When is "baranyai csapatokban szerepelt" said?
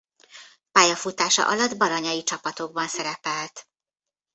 1.77-3.67